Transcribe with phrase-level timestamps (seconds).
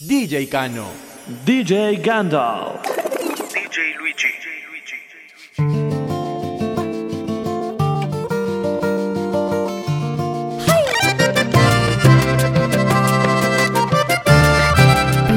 [0.00, 0.92] DJ Cano.
[1.44, 2.82] DJ Gandalf.
[3.52, 4.28] DJ Luigi.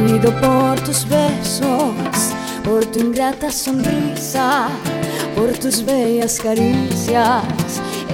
[0.05, 1.65] Pido por tus besos,
[2.63, 4.69] por tu ingrata sonrisa,
[5.35, 7.41] por tus bellas caricias,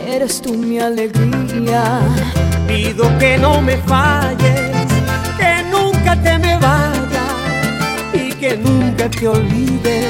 [0.07, 1.99] eres tú mi alegría.
[2.69, 4.96] Pido que no me falles
[8.47, 10.05] que nunca te olvides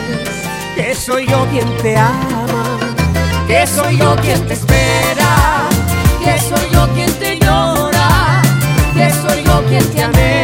[0.75, 2.77] que soy yo quien te ama,
[3.47, 5.67] que soy yo quien te espera,
[6.23, 8.41] que soy yo quien te llora,
[8.93, 10.36] que soy yo quien te amé.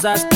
[0.00, 0.29] sad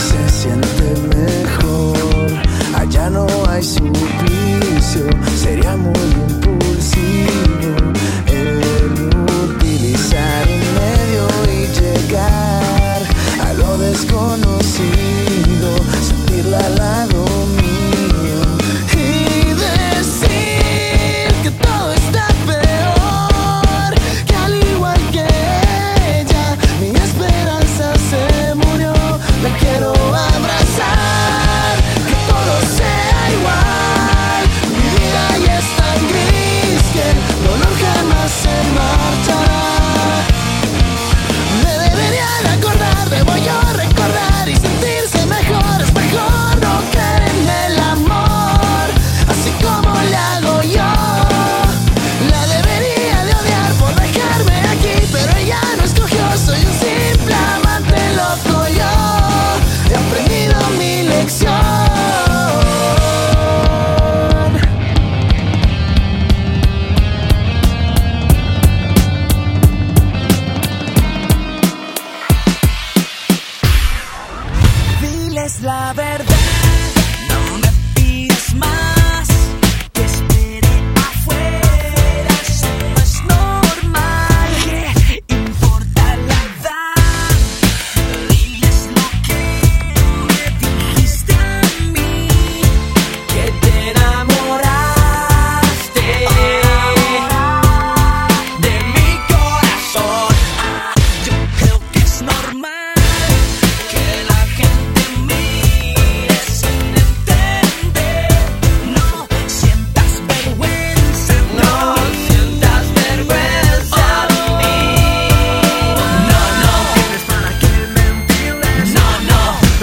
[0.00, 2.28] se siente mejor.
[2.74, 6.77] Allá no hay suplicio, sería muy impulsivo.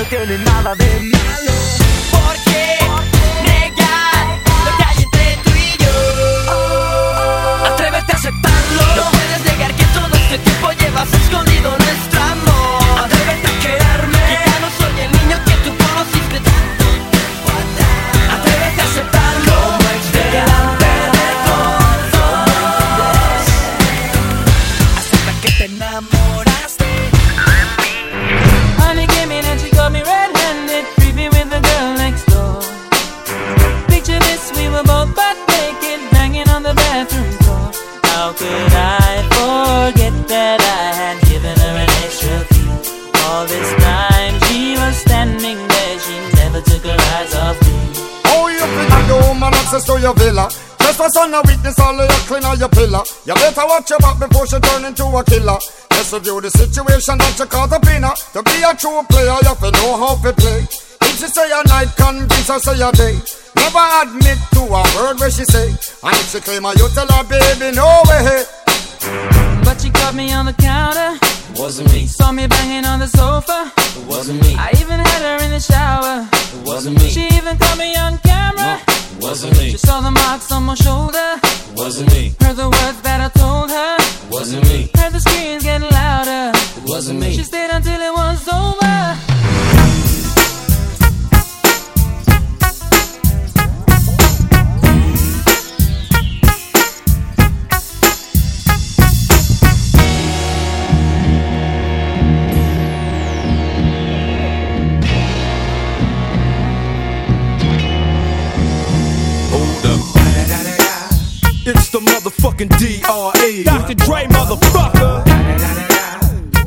[0.09, 1.51] tiene nada de malo.
[2.11, 2.84] Porque
[51.35, 53.03] a witness all of your clean on your pillar.
[53.27, 55.59] You better watch your back before she turn into a killer.
[55.91, 58.07] Let's review the situation that you caught up in.
[58.07, 60.63] To be a true player, you have to know how to play.
[60.63, 63.19] If she say a night, convince her say a day.
[63.55, 65.67] Never admit to a word where she say.
[66.03, 68.64] And if she claim her, you tell her, baby, no way.
[69.63, 71.17] But she caught me on the counter.
[71.59, 72.05] Wasn't me.
[72.07, 73.71] Saw me banging on the sofa.
[73.77, 74.55] It wasn't me.
[74.55, 76.27] I even had her in the shower.
[76.31, 77.09] It wasn't me.
[77.09, 78.79] She even caught me on camera.
[78.87, 79.71] It wasn't me.
[79.71, 81.39] She saw the marks on my shoulder.
[81.43, 82.33] It wasn't me.
[82.41, 83.95] Heard the words that I told her.
[83.99, 84.89] It wasn't me.
[84.95, 86.51] Heard the screams getting louder.
[86.77, 87.35] It wasn't me.
[87.35, 89.34] She stayed until it was over.
[111.67, 113.63] It's the motherfucking DRE.
[113.63, 113.95] Dr.
[114.05, 115.25] Dre, motherfucker.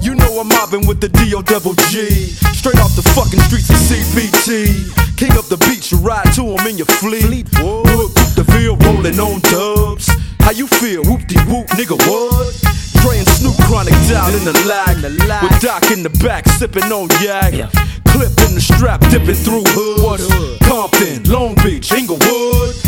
[0.03, 2.35] You know I'm mobbing with the DO double G.
[2.51, 4.91] Straight off the fucking streets of CPT.
[5.17, 7.47] King up the beach, you ride to him in your fleet.
[7.63, 10.11] Wood, the Ville, rolling on dubs.
[10.41, 11.05] How you feel?
[11.07, 12.59] Whoop de whoop, nigga, what?
[12.99, 14.99] Dre and Snoop Chronic down in the lag.
[14.99, 17.55] With Doc in the back, sipping on yak.
[18.11, 20.27] Clip in the strap, dipping through hoods.
[20.67, 22.88] Compton, Long Beach, Inglewood.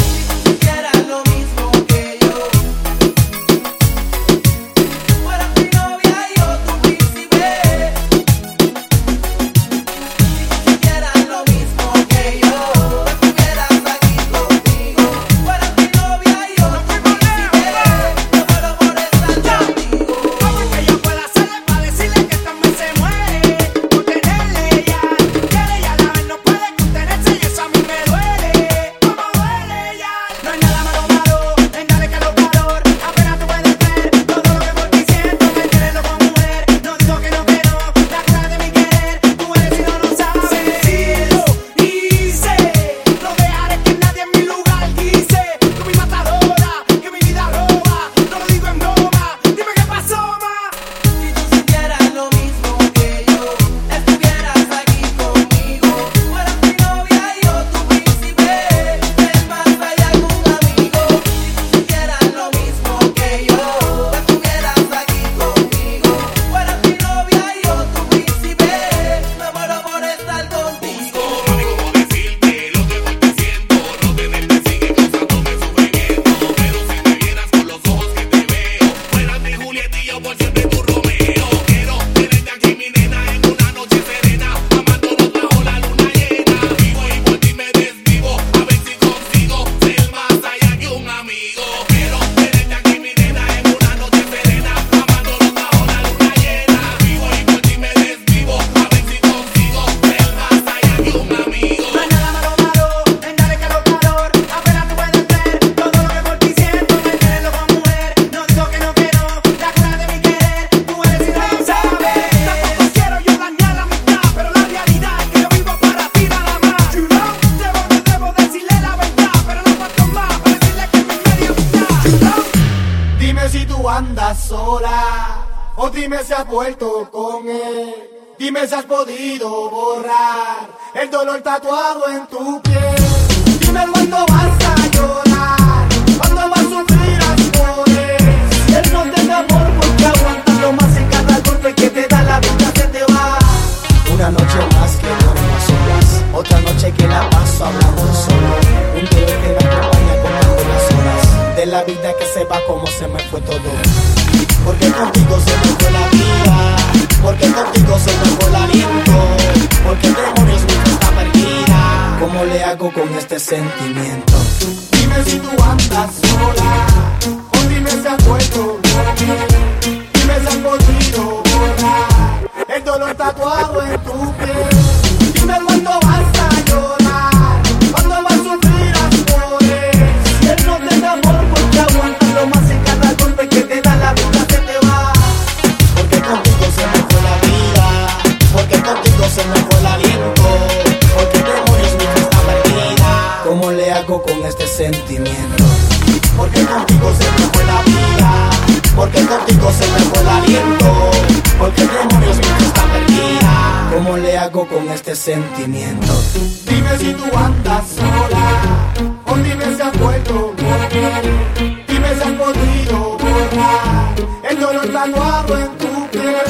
[212.01, 214.15] me si has podido borrar
[214.49, 216.41] el dolor tatuado en tu piel.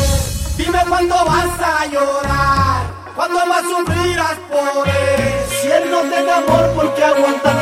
[0.58, 2.84] Dime cuándo vas a llorar,
[3.16, 5.46] cuándo más sufrirás por él.
[5.62, 7.04] Si él no te da amor, ¿por qué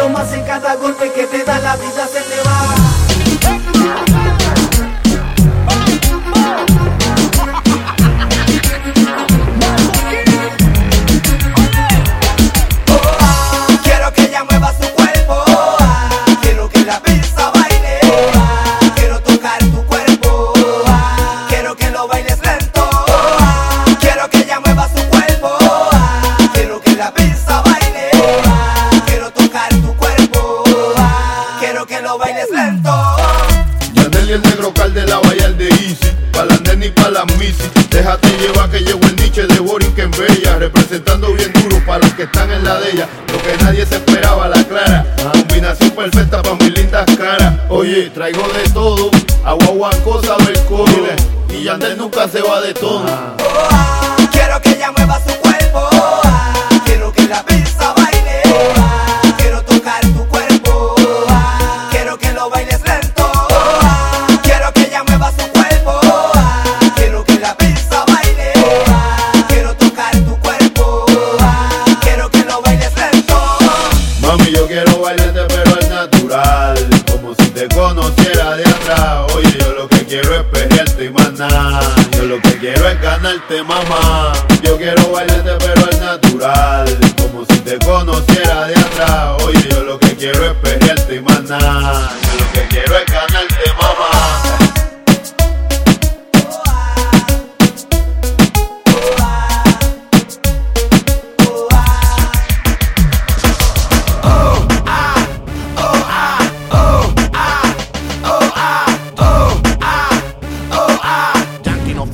[0.09, 4.18] más en cada golpe que te da la vida se te va?
[48.19, 49.11] Traigo de todo,
[49.45, 51.07] agua, agua, cosa del coro.
[51.53, 53.05] Y Yandel nunca se va de tono.
[53.07, 53.38] Ah.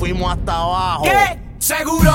[0.05, 1.03] fuimos hasta abajo.
[1.03, 1.39] ¿Qué?
[1.57, 2.11] Seguro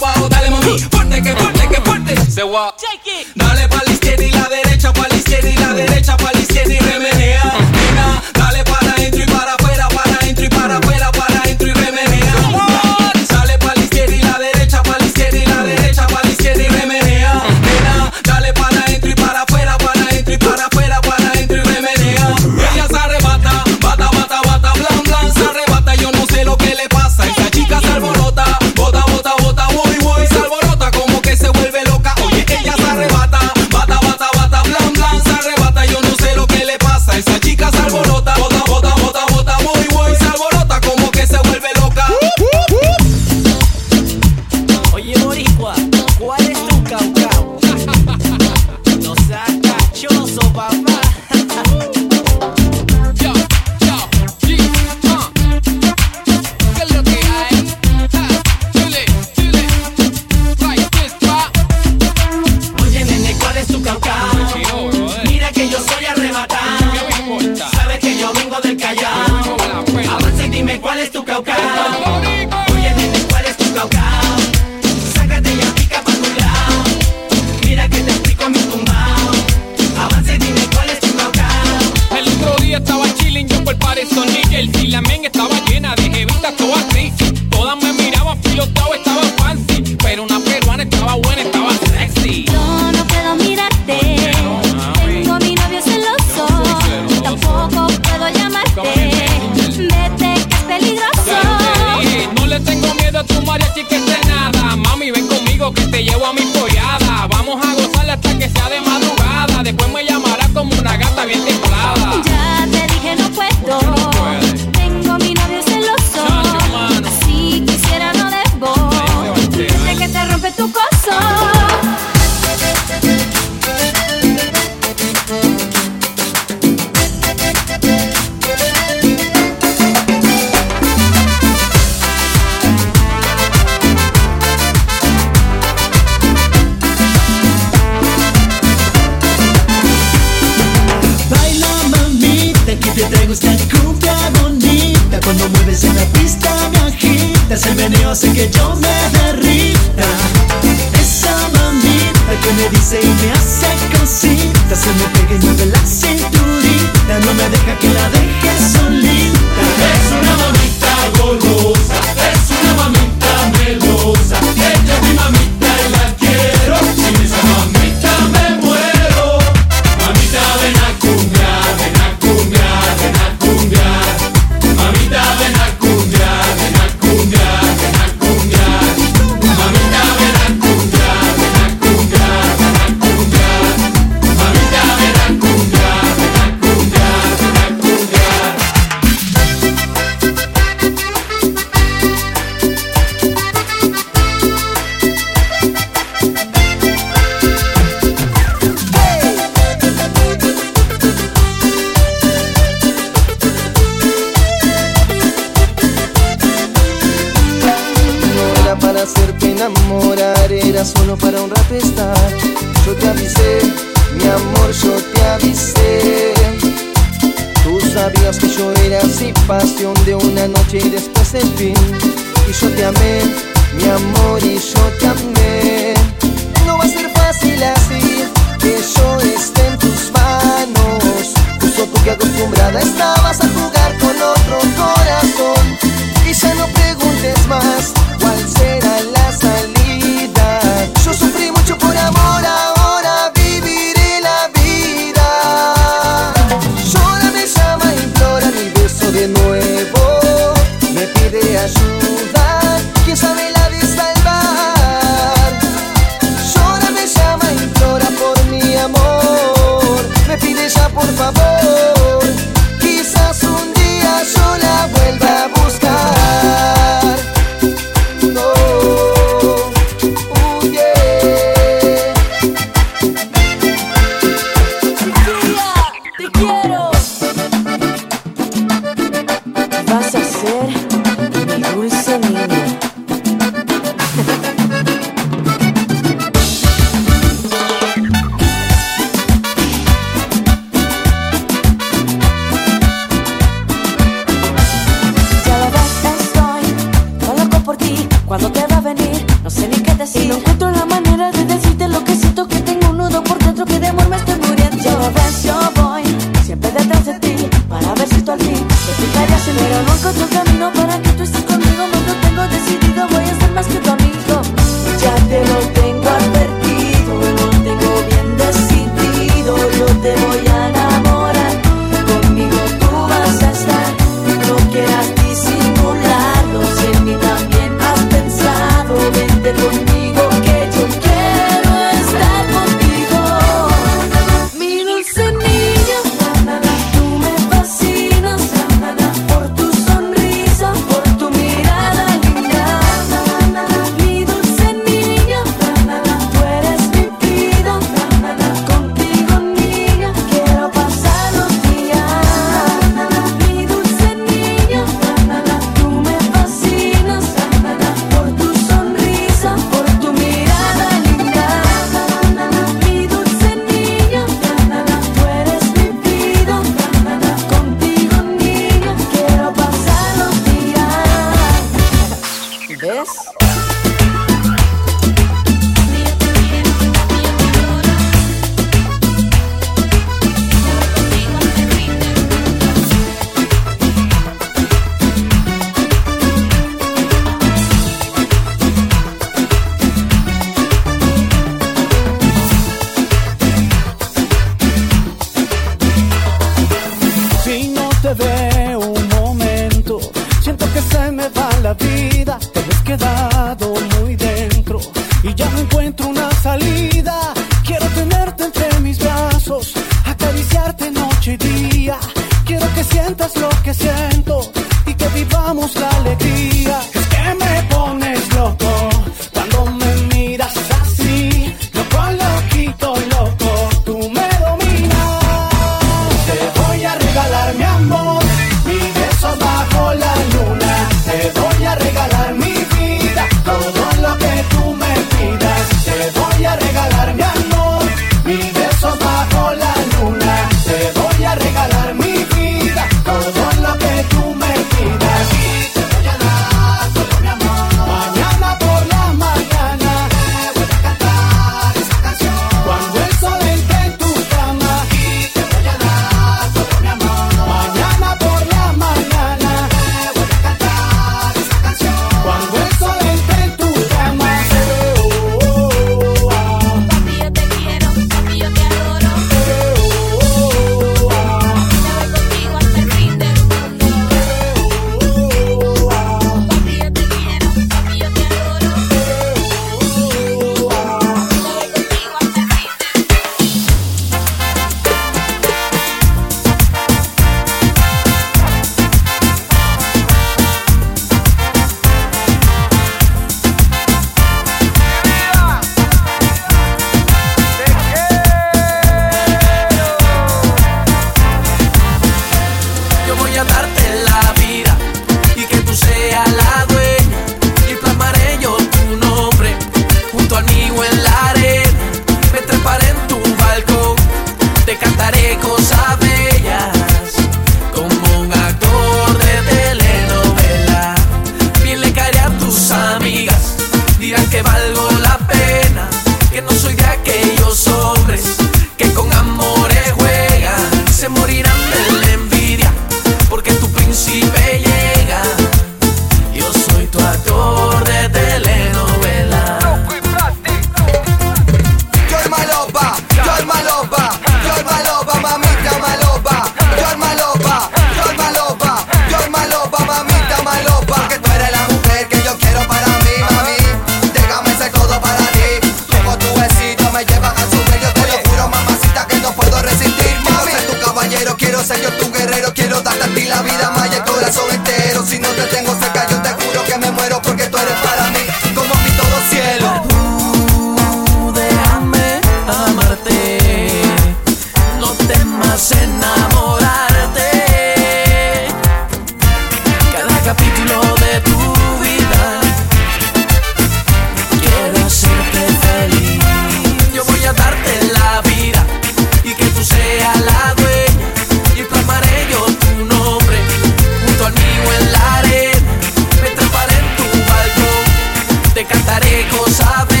[599.11, 600.00] qué cosa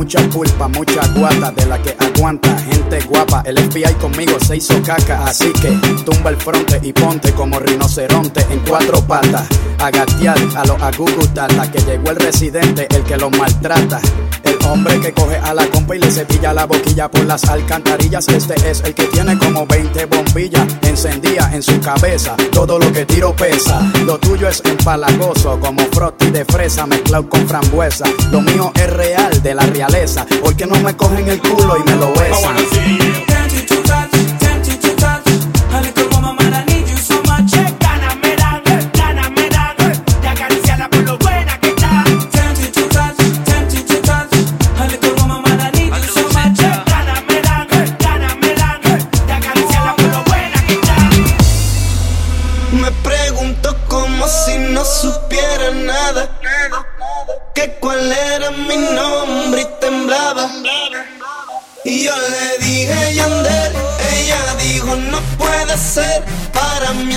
[0.00, 3.42] mucha pulpa, mucha guata de la que aguanta gente guapa.
[3.44, 5.68] El FBI conmigo se hizo caca, así que
[6.04, 9.46] tumba el fronte y ponte como rinoceronte en cuatro patas.
[9.78, 14.00] A gatear a los agugutata que llegó el residente, el que los maltrata.
[14.42, 18.26] El hombre que coge a la compa y le cepilla la boquilla por las alcantarillas.
[18.28, 22.36] Este es el que tiene como 20 bombillas encendidas en su cabeza.
[22.52, 23.80] Todo lo que tiro pesa.
[24.04, 28.04] Lo tuyo es empalagoso como froti de fresa mezclado con frambuesa.
[28.30, 30.26] Lo mío es real de la realeza.
[30.42, 32.56] Porque no me cogen el culo y me lo besan.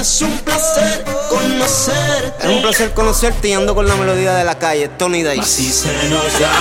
[0.03, 2.33] Es un placer conocer.
[2.41, 5.39] Es un placer conocerte y ando con la melodía de la calle, Tony Day.
[5.39, 6.51] Así se nos da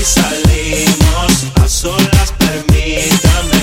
[0.00, 3.59] y salimos a solas, permítame.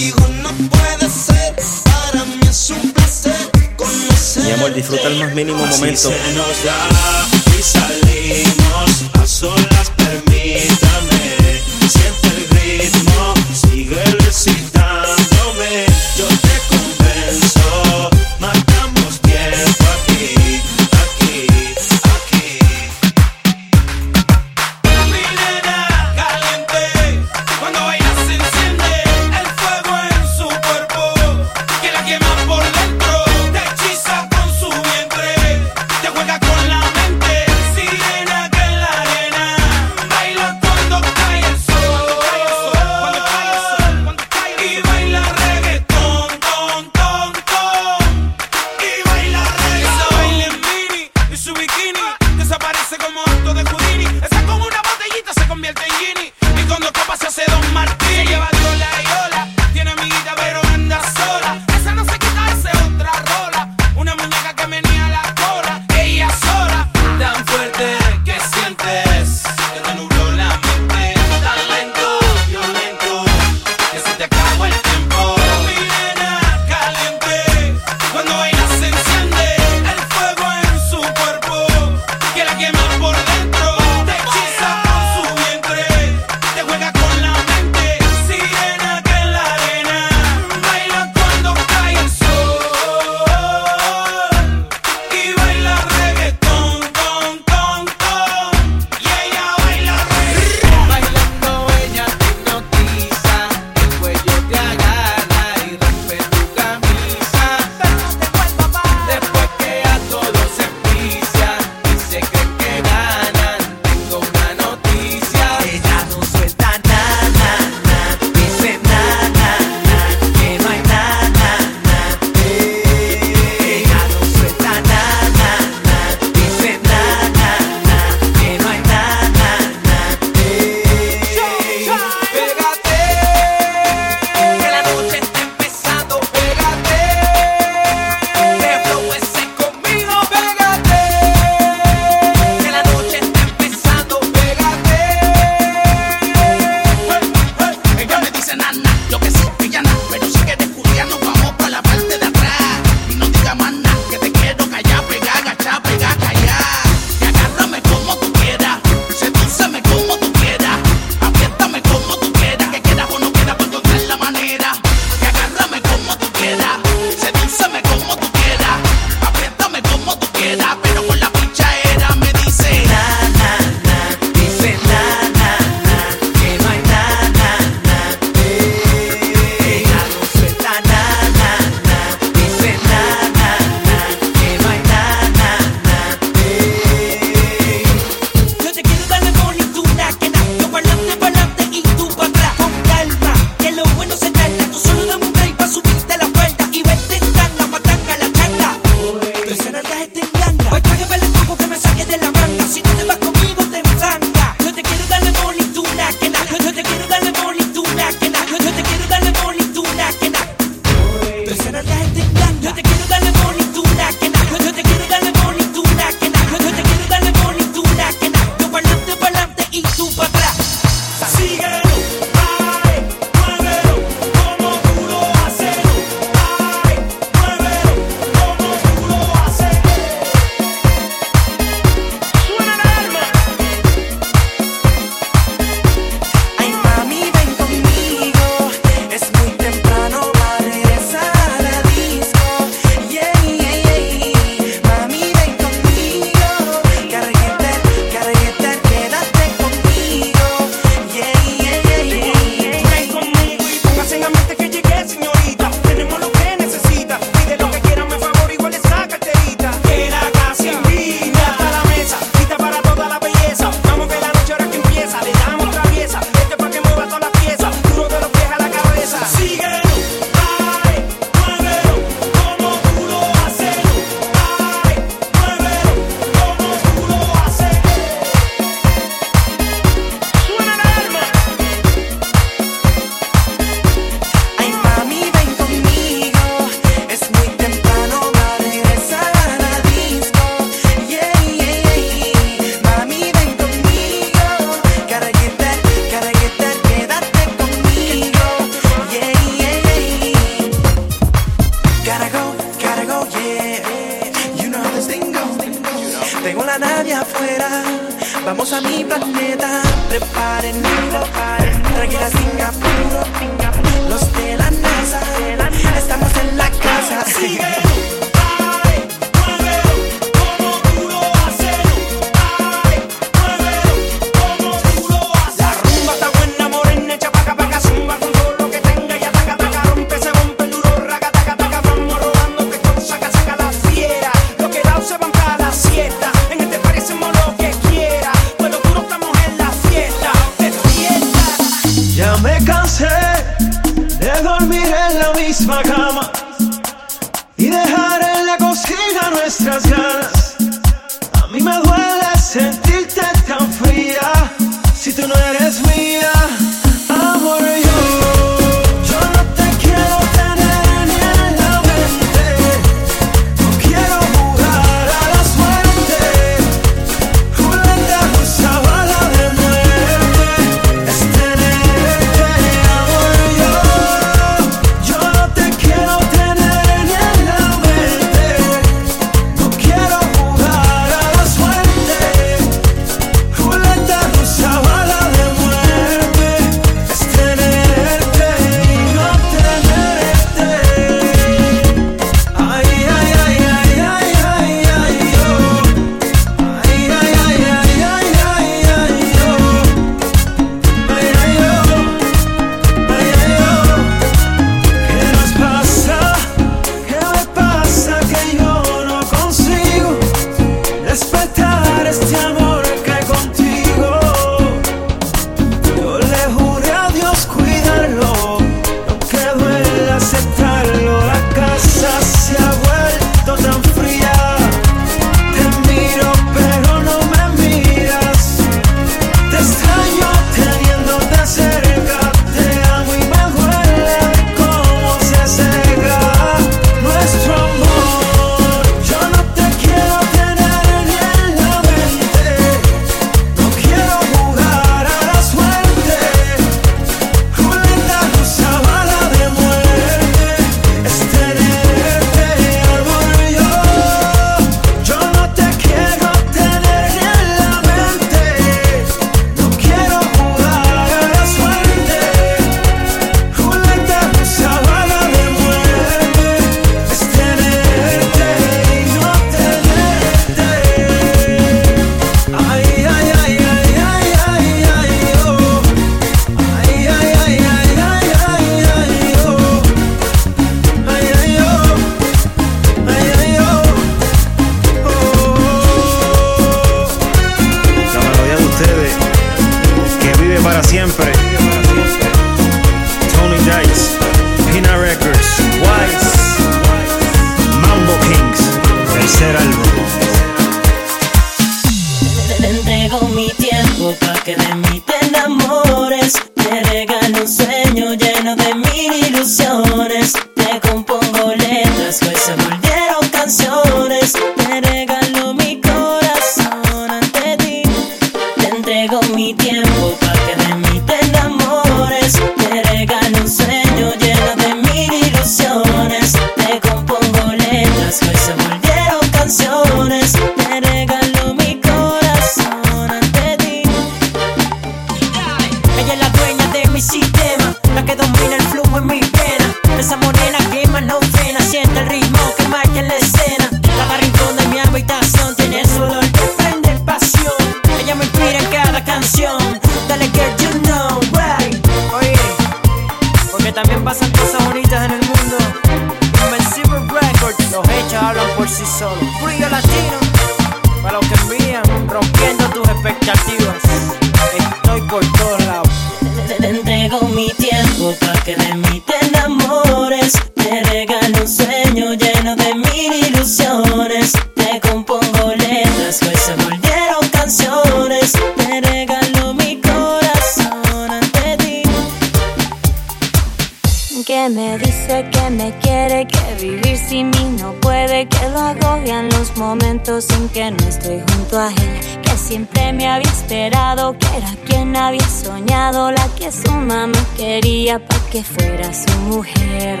[595.92, 600.00] la que su mamá quería pa' que fuera su mujer.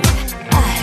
[0.50, 0.80] Ay.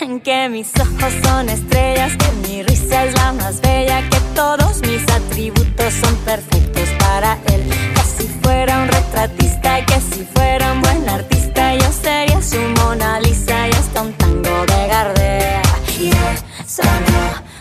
[0.00, 4.80] En que mis ojos son estrellas, que mi risa es la más bella, que todos
[4.80, 7.62] mis atributos son perfectos para él.
[7.94, 13.20] Que si fuera un retratista, que si fuera un buen artista, yo sería su Mona
[13.20, 15.62] Lisa y hasta un tango de Gardea.
[16.00, 16.82] Y eso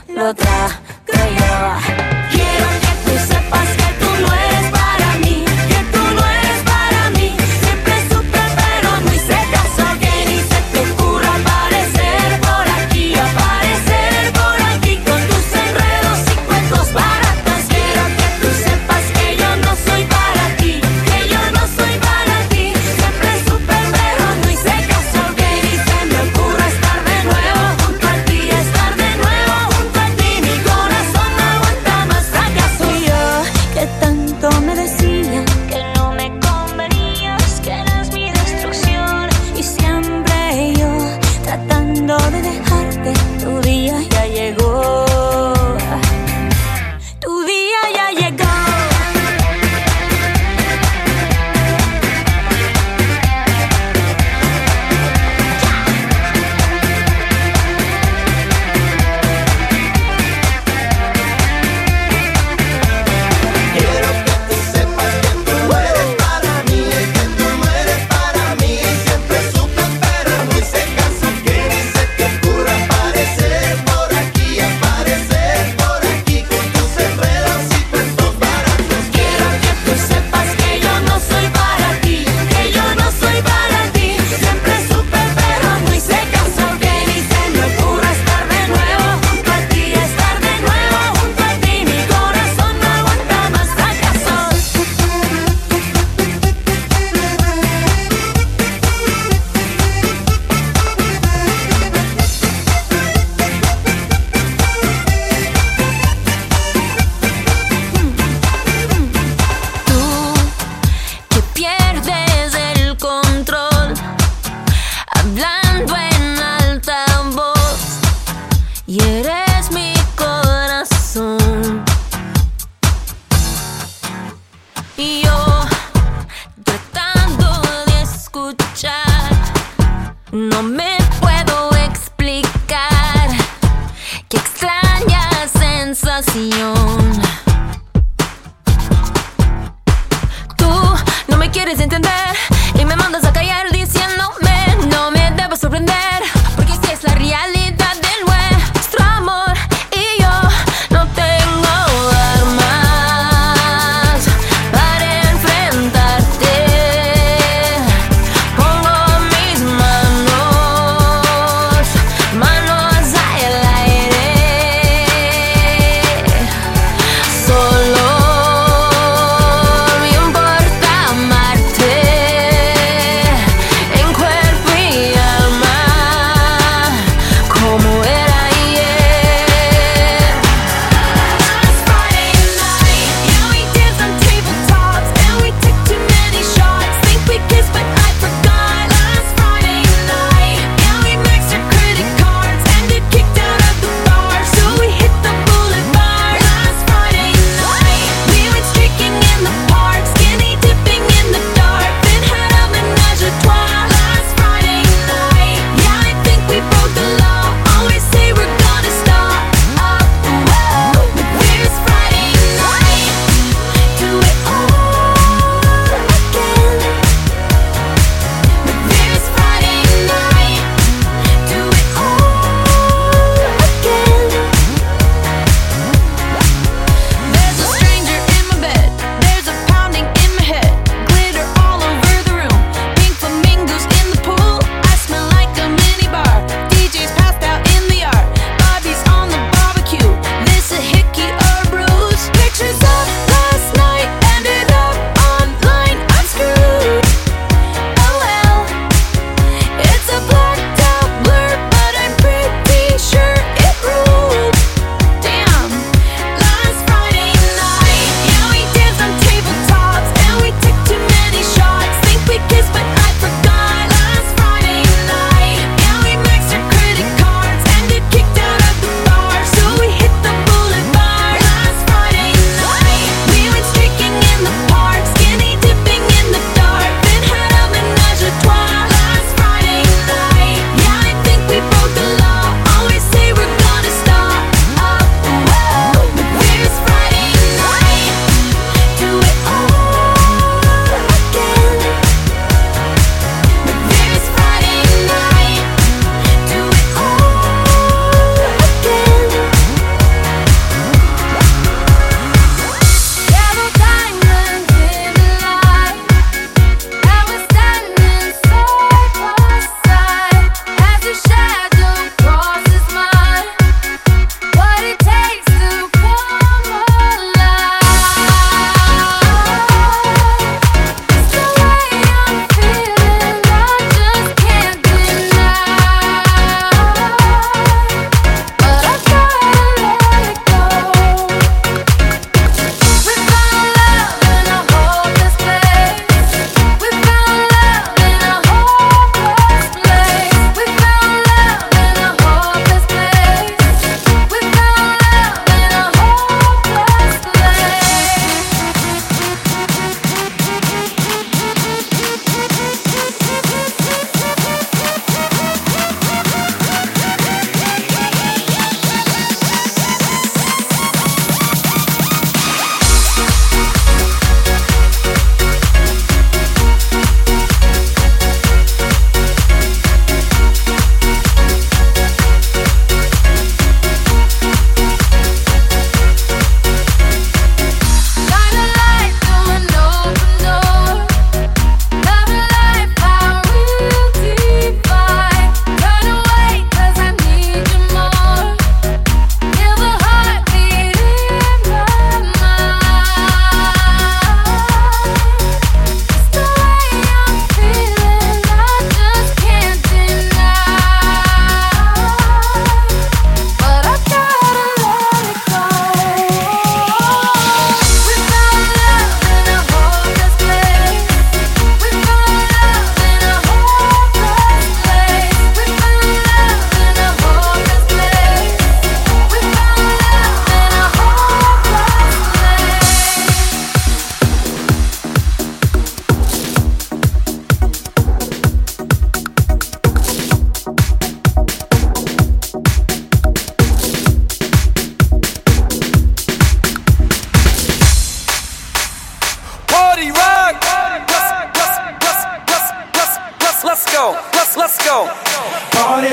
[0.08, 2.31] no lo trago yo.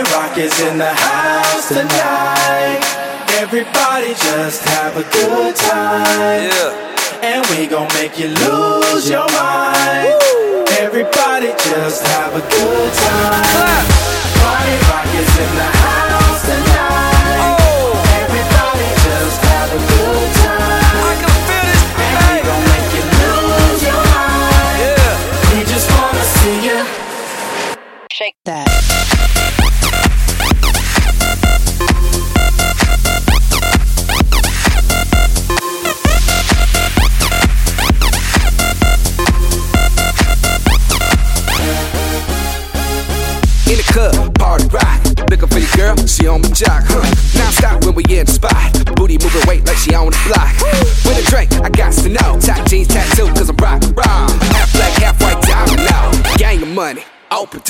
[0.04, 2.80] Rock is in the house tonight.
[3.34, 6.50] Everybody just have a good time.
[7.20, 10.14] And we gon' make you lose your mind.
[10.78, 13.86] Everybody just have a good time.
[14.38, 15.87] Party rock is in the house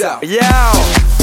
[0.01, 0.23] open up.
[0.23, 0.41] Yo,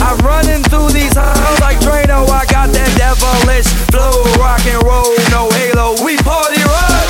[0.04, 2.28] I'm running through these halls like Drano.
[2.28, 5.96] I got that devilish flow, rock and roll, no halo.
[6.04, 7.08] We party rock.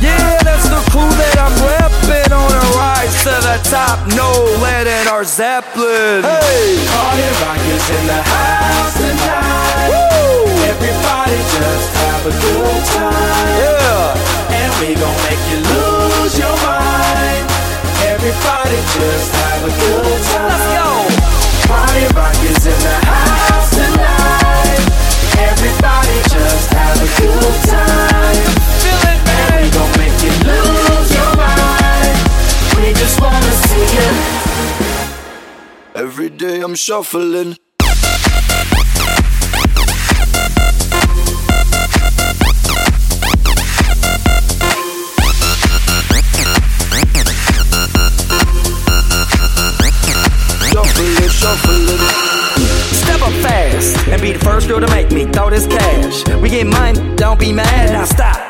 [0.00, 3.98] Yeah, that's the crew that I'm repping on a rise to the top.
[4.16, 4.30] No
[4.62, 6.22] lead in our Zeppelin.
[6.22, 9.92] Hey, Party rock is in the house tonight.
[10.68, 13.52] Everybody just have a good time.
[13.60, 14.58] Yeah.
[14.58, 17.51] And we gon' make you lose your mind.
[18.24, 20.46] Everybody just have a good time.
[20.46, 20.86] Let's go.
[21.66, 24.78] Party rock is in the house tonight.
[25.50, 28.46] Everybody just have a good time.
[28.78, 29.50] Feel it, man.
[29.50, 32.14] And we gon' make you lose your mind.
[32.78, 34.10] We just wanna see you.
[35.96, 37.50] Every day I'm shuffling.
[37.50, 37.56] Shuffling,
[54.52, 56.28] first girl to make me throw this cash.
[56.42, 57.90] We get mine, don't be mad.
[57.90, 58.41] Now stop.